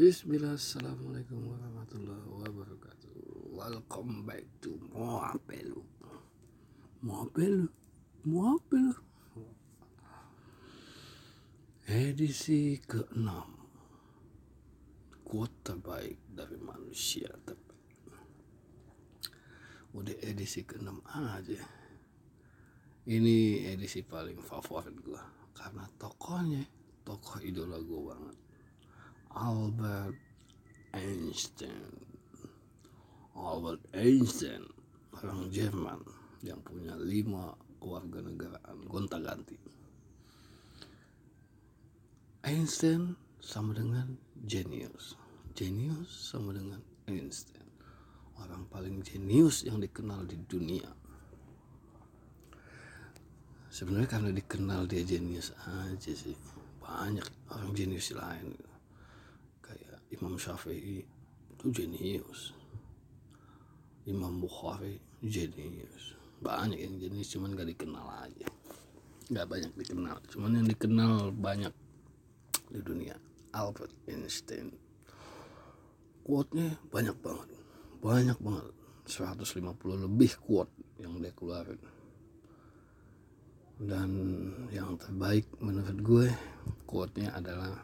[0.00, 3.52] Assalamualaikum warahmatullahi wabarakatuh.
[3.52, 5.84] Welcome back to Moapelu
[7.04, 7.68] Moapelu
[8.24, 8.96] Moapelu
[11.84, 13.28] Edisi ke-6
[15.20, 18.08] Quote terbaik dari manusia terbaik
[19.92, 21.60] Udah edisi ke-6 aja.
[23.04, 25.20] Ini edisi paling favorit gua
[25.52, 26.64] Karena tokohnya
[27.04, 28.49] Tokoh idola gua banget
[29.34, 30.16] Albert
[30.94, 31.94] Einstein.
[33.34, 34.66] Albert Einstein
[35.16, 36.00] orang Jerman
[36.42, 39.56] yang punya lima keluarga negaraan gonta ganti.
[42.44, 45.20] Einstein sama dengan jenius
[45.60, 47.68] jenius sama dengan Einstein.
[48.40, 50.88] Orang paling jenius yang dikenal di dunia.
[53.68, 56.34] Sebenarnya karena dikenal dia jenius aja sih.
[56.80, 58.56] Banyak orang jenius lain
[60.14, 61.02] Imam Syafi'i
[61.54, 62.54] itu jenius.
[64.06, 66.18] Imam Bukhari jenius.
[66.40, 68.48] Banyak yang jenis cuman gak dikenal aja.
[69.30, 71.74] Gak banyak dikenal cuman yang dikenal banyak
[72.70, 73.14] di dunia.
[73.50, 74.70] Albert Einstein.
[76.22, 77.60] Quote-nya banyak banget
[78.00, 78.74] banyak banget.
[79.04, 81.80] 150 lebih quote yang dia keluarin.
[83.80, 84.10] Dan
[84.72, 86.26] yang terbaik menurut gue
[86.84, 87.80] quote-nya adalah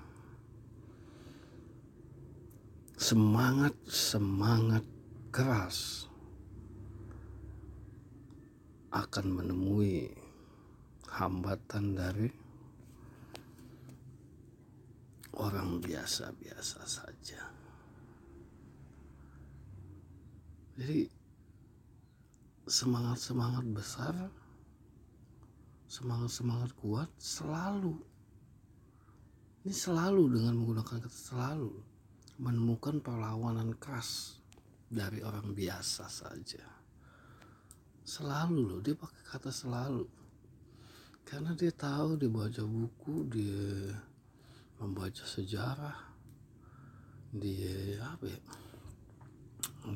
[2.97, 4.81] semangat semangat
[5.29, 6.09] keras
[8.89, 10.09] akan menemui
[11.13, 12.33] hambatan dari
[15.37, 17.45] orang biasa-biasa saja.
[20.81, 21.05] Jadi
[22.65, 24.17] semangat-semangat besar,
[25.85, 28.01] semangat-semangat kuat selalu.
[29.69, 31.96] Ini selalu dengan menggunakan kata selalu
[32.37, 34.41] menemukan perlawanan keras
[34.87, 36.65] dari orang biasa saja.
[38.07, 40.07] Selalu loh, dia pakai kata selalu.
[41.27, 43.99] Karena dia tahu dia baca buku, dia
[44.79, 45.99] membaca sejarah,
[47.35, 48.41] dia apa ya?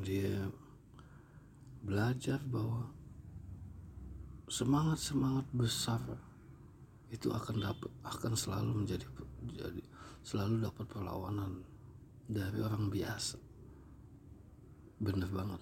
[0.03, 0.51] Dia
[1.81, 2.91] belajar bahwa
[4.51, 6.03] semangat-semangat besar
[7.11, 9.07] itu akan dapat akan selalu menjadi
[9.51, 9.83] jadi
[10.23, 11.63] selalu dapat perlawanan
[12.31, 13.37] dari orang biasa.
[15.03, 15.61] Bener banget.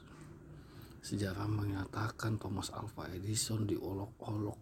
[1.01, 4.59] Sejarah menyatakan Thomas Alva Edison diolok-olok.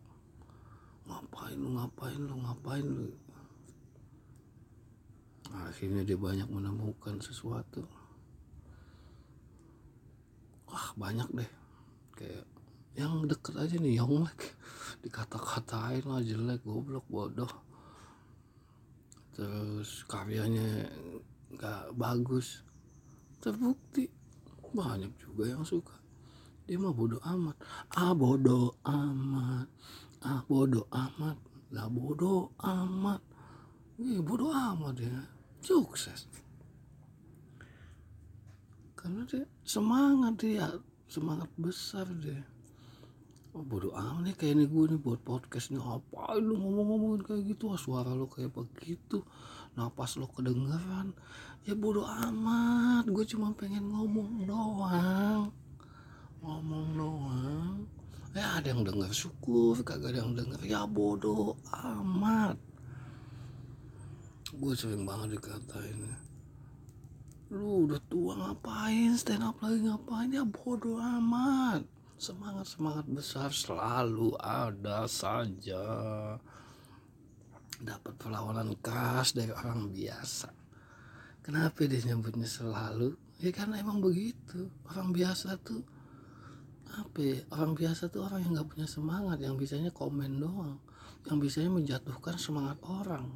[1.07, 3.11] Ngapain lu ngapain lu ngapain lu?
[5.51, 7.83] Akhirnya dia banyak menemukan sesuatu.
[10.67, 11.51] Wah banyak deh.
[12.15, 12.45] Kayak
[12.95, 14.55] yang deket aja nih yang like.
[15.03, 17.49] Dikata-katain lah jelek goblok bodoh.
[19.33, 20.89] Terus karyanya
[21.53, 22.63] nggak bagus.
[23.39, 24.09] Terbukti.
[24.73, 25.95] Banyak juga yang suka.
[26.67, 27.55] Dia mah bodoh amat.
[27.95, 29.67] Ah bodoh amat.
[30.19, 31.37] Ah bodoh amat.
[31.71, 33.21] Lah bodoh amat.
[33.97, 35.17] Ih, bodoh amat ya.
[35.63, 36.27] Sukses.
[38.99, 40.67] Karena dia semangat dia.
[41.07, 42.56] Semangat besar dia
[43.57, 45.81] oh, bodoh amat nih kayak ini gue nih buat podcast nih.
[45.81, 47.73] Apa lu ngomong-ngomongin kayak gitu?
[47.73, 49.25] Ah, suara lu kayak begitu.
[49.73, 51.17] Napas lo kedengeran.
[51.65, 53.09] Ya bodo amat.
[53.09, 55.49] Gue cuma pengen ngomong doang.
[56.45, 57.75] Ngomong doang.
[58.37, 59.81] Ya ada yang denger syukur.
[59.81, 60.61] Kagak ada yang denger.
[60.61, 62.61] Ya bodoh amat.
[64.53, 66.13] Gue sering banget dikatain.
[67.49, 69.17] Lu udah tua ngapain?
[69.17, 70.29] Stand up lagi ngapain?
[70.29, 75.85] Ya bodoh amat semangat semangat besar selalu ada saja
[77.77, 80.49] dapat perlawanan keras dari orang biasa.
[81.45, 83.13] Kenapa dia nyebutnya selalu?
[83.37, 84.73] Ya karena emang begitu.
[84.89, 85.85] Orang biasa tuh
[86.89, 87.37] apa ya?
[87.53, 90.81] orang biasa tuh orang yang nggak punya semangat yang bisanya komen doang
[91.29, 93.29] yang bisanya menjatuhkan semangat orang.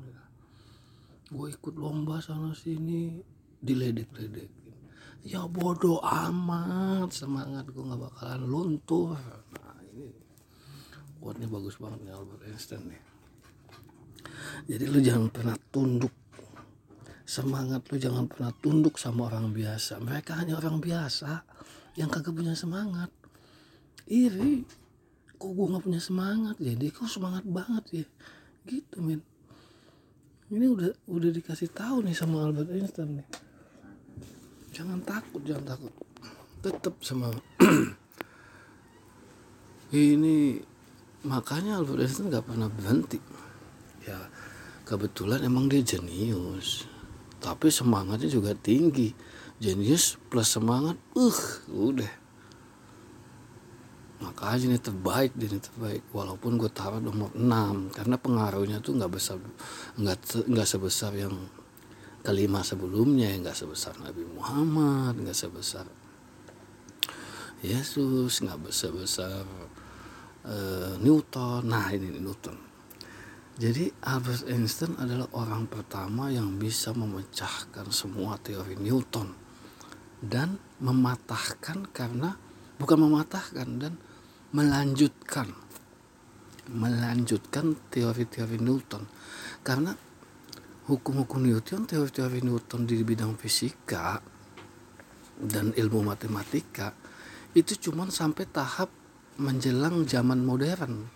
[1.30, 3.22] Gue ikut lomba sana sini
[3.62, 4.61] diledek-ledek
[5.22, 9.14] ya bodoh amat semangat gue nggak bakalan luntur
[9.54, 10.10] nah ini
[11.22, 13.02] quote bagus banget nih Albert Einstein nih.
[14.66, 16.10] Jadi lu jangan pernah tunduk.
[17.22, 20.02] Semangat lu jangan pernah tunduk sama orang biasa.
[20.02, 21.46] Mereka hanya orang biasa
[21.94, 23.14] yang kagak punya semangat.
[24.10, 24.66] Iri
[25.38, 26.58] kok gue nggak punya semangat?
[26.58, 28.06] Jadi kok semangat banget ya?
[28.66, 29.22] Gitu men.
[30.50, 33.51] Ini udah udah dikasih tahu nih sama Albert Einstein nih
[34.72, 35.94] jangan takut jangan takut.
[36.62, 37.30] Tetap sama
[39.92, 40.62] ini
[41.28, 43.20] makanya Albert Einstein nggak pernah berhenti.
[44.08, 44.18] Ya
[44.88, 46.88] kebetulan emang dia jenius.
[47.44, 49.14] Tapi semangatnya juga tinggi.
[49.62, 51.40] Jenius plus semangat uh
[51.70, 52.10] udah.
[54.22, 56.02] Makanya ini terbaik ini terbaik.
[56.14, 59.38] Walaupun gue taruh nomor 6 karena pengaruhnya tuh nggak besar
[59.98, 61.34] nggak nggak sebesar yang
[62.22, 65.86] kelima sebelumnya nggak sebesar Nabi Muhammad nggak sebesar
[67.62, 69.46] Yesus nggak besar besar
[70.46, 71.62] uh, Newton.
[71.70, 72.58] Nah ini Newton.
[73.62, 79.30] Jadi Albert Einstein adalah orang pertama yang bisa memecahkan semua teori Newton
[80.18, 82.34] dan mematahkan karena
[82.82, 83.94] bukan mematahkan dan
[84.50, 85.54] melanjutkan
[86.72, 89.06] melanjutkan teori-teori Newton.
[89.62, 89.94] Karena
[90.90, 94.18] hukum-hukum Newton teori-teori Newton di bidang fisika
[95.38, 96.94] dan ilmu matematika
[97.54, 98.90] itu cuma sampai tahap
[99.38, 101.10] menjelang zaman modern.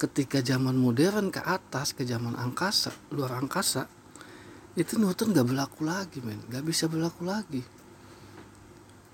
[0.00, 3.84] Ketika zaman modern ke atas ke zaman angkasa luar angkasa
[4.78, 6.40] itu Newton gak berlaku lagi men.
[6.48, 7.60] Gak bisa berlaku lagi.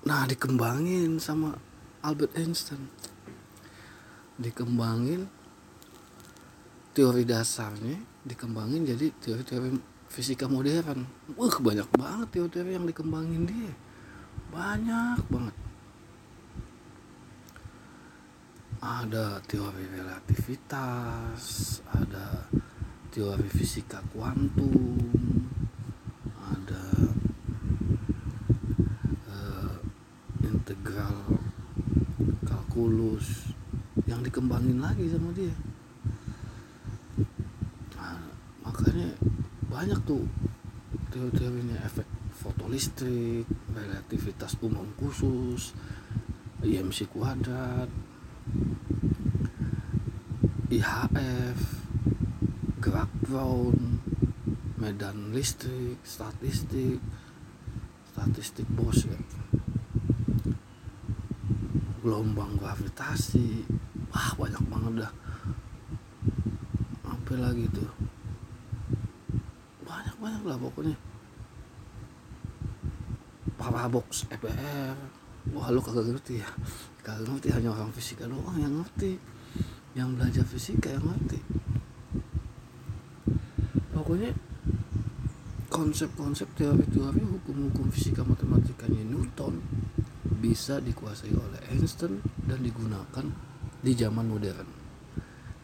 [0.06, 1.58] Nah dikembangin sama
[2.06, 2.86] Albert Einstein.
[4.38, 5.26] Dikembangin
[6.96, 9.76] teori dasarnya dikembangin jadi teori-teori
[10.08, 11.04] fisika modern.
[11.36, 13.72] Wah banyak banget teori-teori yang dikembangin dia.
[14.48, 15.56] Banyak banget.
[18.80, 21.44] Ada teori relativitas
[21.92, 22.48] ada
[23.12, 24.96] teori fisika kuantum
[32.76, 33.56] kulus
[34.04, 35.56] yang dikembangin lagi sama dia
[37.96, 38.20] nah,
[38.60, 39.08] makanya
[39.76, 40.24] banyak tuh
[41.12, 43.44] teori-teorinya efek fotolistrik
[43.76, 45.76] relativitas umum khusus
[46.64, 47.84] IMC kuadrat
[50.72, 51.60] IHF
[52.80, 54.00] gerak Brown
[54.80, 56.96] medan listrik statistik
[58.16, 59.20] statistik bos ya.
[62.00, 63.68] Gelombang gravitasi
[64.08, 65.12] wah banyak banget dah.
[67.04, 67.95] Apa lagi tuh
[70.26, 70.98] banyak lah pokoknya.
[73.54, 74.98] Parabox EPR
[75.54, 76.48] wah lu kagak ngerti ya.
[77.06, 79.14] Kagak ngerti hanya orang fisika doang yang ngerti.
[79.94, 81.38] Yang belajar fisika yang ngerti.
[83.94, 84.34] Pokoknya
[85.70, 89.62] konsep-konsep teori-teori hukum-hukum fisika matematikanya Newton
[90.42, 93.26] bisa dikuasai oleh Einstein dan digunakan
[93.78, 94.68] di zaman modern.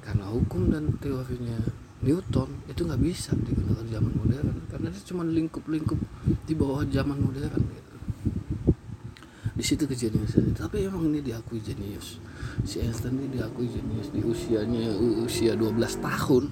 [0.02, 5.22] Karena hukum dan teorinya Newton itu nggak bisa digunakan di zaman modern karena dia cuma
[5.22, 5.98] lingkup-lingkup
[6.42, 7.94] di bawah zaman modern gitu.
[9.52, 12.18] di situ kejeniusan tapi emang ini diakui jenius.
[12.66, 16.50] Si Einstein ini diakui jenius di usianya usia 12 tahun.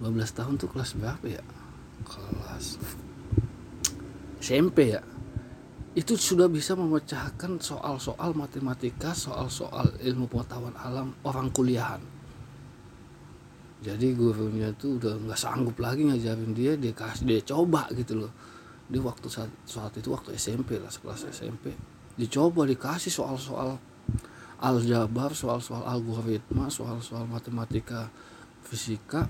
[0.00, 1.44] 12 tahun tuh kelas berapa ya?
[2.08, 2.80] Kelas
[4.40, 5.02] SMP ya.
[5.96, 12.15] Itu sudah bisa memecahkan soal-soal matematika, soal-soal ilmu pengetahuan alam orang kuliahan.
[13.84, 18.32] Jadi gurunya tuh udah nggak sanggup lagi ngajarin dia, dia kasih dia coba gitu loh.
[18.86, 21.74] Di waktu saat, saat itu waktu SMP lah, sekelas SMP.
[22.16, 23.76] Dicoba dikasih soal-soal
[24.62, 28.08] aljabar, soal-soal algoritma, soal-soal matematika,
[28.64, 29.28] fisika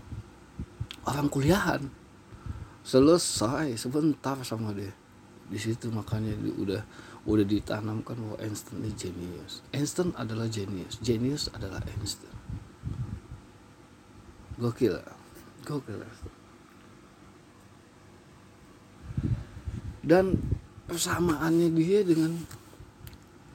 [1.08, 1.82] orang kuliahan.
[2.86, 4.94] Selesai sebentar sama dia
[5.46, 6.82] di situ makanya udah
[7.26, 12.35] udah ditanamkan bahwa Einstein ini genius Einstein adalah genius genius adalah Einstein
[14.56, 14.96] gokil
[15.64, 16.00] gokil
[20.06, 20.38] dan
[20.86, 22.30] persamaannya dia dengan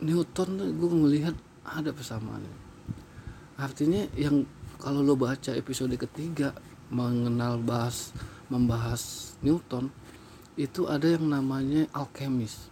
[0.01, 2.57] Newton gue melihat ada persamaannya.
[3.55, 4.43] Artinya yang
[4.81, 6.51] kalau lo baca episode ketiga
[6.91, 8.11] mengenal bahas
[8.49, 9.93] membahas Newton
[10.59, 12.67] itu ada yang namanya alkemis.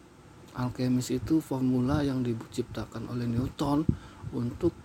[0.58, 3.86] Alkemis itu formula yang diciptakan oleh Newton
[4.36, 4.76] untuk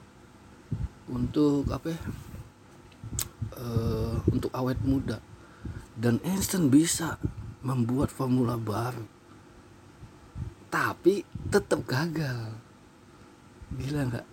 [1.10, 2.00] untuk apa ya
[3.58, 5.18] uh, untuk awet muda.
[5.94, 7.16] Dan Einstein bisa
[7.62, 9.14] membuat formula baru
[10.74, 11.22] tapi
[11.54, 12.50] tetap gagal.
[13.78, 14.26] Gila nggak?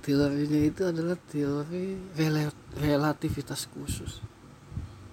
[0.00, 2.00] Teorinya itu adalah teori
[2.80, 4.24] relativitas khusus.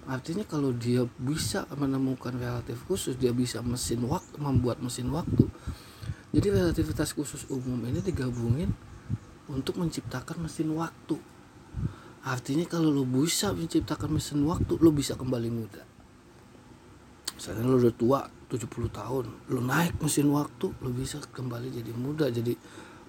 [0.08, 5.52] Artinya kalau dia bisa menemukan relatif khusus dia bisa mesin waktu membuat mesin waktu.
[6.32, 8.72] Jadi relativitas khusus umum ini digabungin
[9.52, 11.20] untuk menciptakan mesin waktu
[12.22, 15.82] artinya kalau lo bisa menciptakan mesin waktu lo bisa kembali muda.
[17.34, 22.30] Misalnya lo udah tua 70 tahun lo naik mesin waktu lo bisa kembali jadi muda
[22.30, 22.54] jadi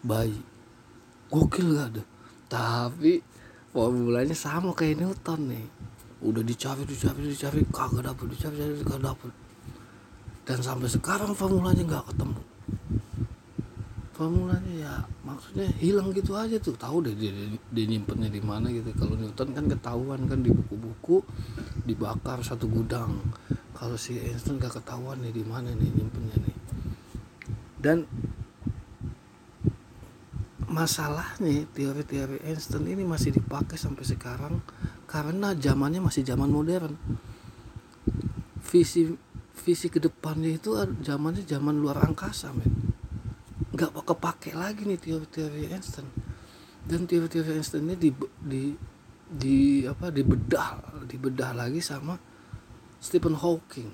[0.01, 0.41] bayi.
[1.29, 2.03] Gokil gak ada?
[2.49, 3.21] Tapi
[3.73, 5.65] formulanya sama kayak Newton nih.
[6.23, 9.31] Udah dicari dicari dicari kagak dapet dicari dicari kagak dapet.
[10.43, 12.41] Dan sampai sekarang formulanya nggak ketemu
[14.13, 14.95] formulanya ya.
[15.25, 16.77] Maksudnya hilang gitu aja tuh.
[16.77, 18.93] Tahu deh dia, dia, dia nyimpennya di mana gitu.
[18.93, 21.25] Kalau Newton kan ketahuan kan di buku-buku
[21.83, 23.17] dibakar satu gudang.
[23.73, 26.57] Kalau si Einstein gak ketahuan nih di mana nih nyimpennya nih.
[27.83, 27.97] Dan
[30.69, 34.61] masalahnya teori-teori Einstein ini masih dipakai sampai sekarang
[35.09, 36.95] karena zamannya masih zaman modern.
[38.63, 39.09] Visi
[39.53, 40.73] visi ke depannya itu
[41.05, 42.82] zamannya zaman luar angkasa men
[43.73, 46.05] nggak kepake lagi nih teori-teori Einstein.
[46.85, 48.63] Dan teori-teori Einstein ini di, di
[49.33, 49.57] di
[49.89, 52.13] apa dibedah dibedah lagi sama
[53.01, 53.89] Stephen Hawking.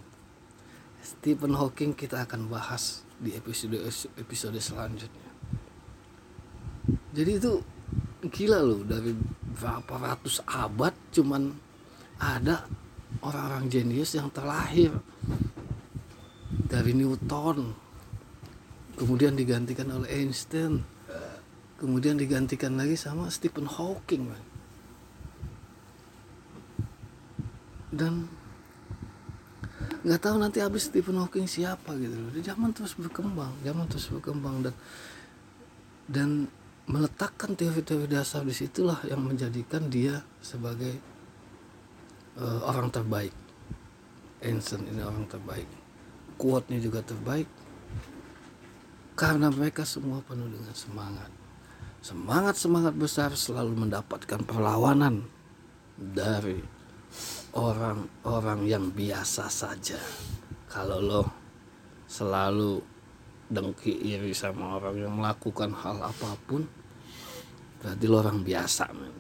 [1.00, 3.80] Stephen Hawking kita akan bahas di episode
[4.20, 5.30] episode selanjutnya.
[7.16, 7.64] Jadi itu
[8.28, 9.16] gila loh dari
[9.56, 11.56] berapa ratus abad cuman
[12.20, 12.68] ada
[13.24, 14.92] orang-orang jenius yang terlahir
[16.68, 17.89] dari Newton
[19.00, 20.84] kemudian digantikan oleh Einstein.
[21.80, 24.44] Kemudian digantikan lagi sama Stephen Hawking man.
[27.90, 28.30] dan
[30.06, 32.32] nggak tahu nanti habis Stephen Hawking siapa gitu loh.
[32.32, 34.76] Zaman terus berkembang zaman terus berkembang dan
[36.10, 36.30] dan
[36.90, 40.98] meletakkan teori-teori dasar di situlah yang menjadikan dia sebagai
[42.40, 43.34] uh, orang terbaik.
[44.40, 45.68] Einstein ini orang terbaik.
[46.40, 47.46] Quote-nya juga terbaik
[49.20, 51.28] karena mereka semua penuh dengan semangat
[52.00, 55.28] semangat semangat besar selalu mendapatkan perlawanan
[56.00, 56.64] dari
[57.52, 60.00] orang-orang yang biasa saja
[60.72, 61.24] kalau lo
[62.08, 62.80] selalu
[63.52, 66.64] dengki iri sama orang yang melakukan hal apa pun
[67.84, 69.16] berarti lo orang biasa men.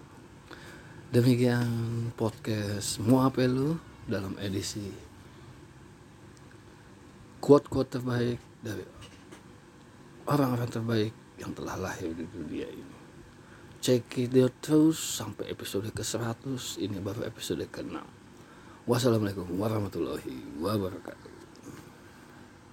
[1.11, 1.67] demikian
[2.15, 3.75] podcast mau apa lu
[4.07, 4.95] dalam edisi
[7.43, 9.08] quote-quote terbaik dari
[10.29, 12.97] orang-orang terbaik yang telah lahir di dunia ini.
[13.81, 18.19] Check it out terus sampai episode ke 100 ini baru episode ke 6
[18.89, 21.28] wassalamualaikum warahmatullahi wabarakatuh